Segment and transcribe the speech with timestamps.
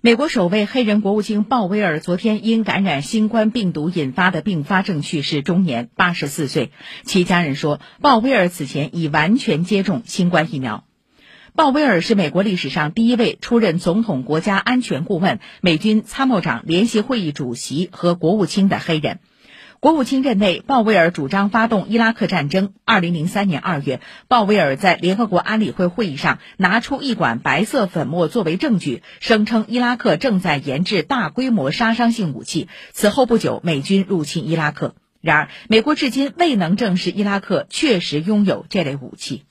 [0.00, 6.70] 美国首位黑人国务卿鲍威尔昨天因感染新冠病毒引发的并发症去世，终年八十四岁。
[7.02, 10.84] 其家人说，鲍威尔此前已完全接种新冠疫苗。
[11.56, 19.18] 鲍威尔是美国历史上第一位出任总统国家安全顾问、美军参谋长联席会议主席和国务卿的黑人。
[19.80, 22.72] 国务卿任内，鲍威尔主张发动伊拉克战争。
[22.84, 32.66] 二零零三年二月，鲍威尔在联合国安理会会议上拿出一管白色粉末作为证据，声称伊拉克正在研制大规模杀伤性武器。
[32.92, 34.96] 此后不久，美军入侵伊拉克。
[35.20, 39.44] 然而，美国至今未能证实伊拉克确实拥有这类武器。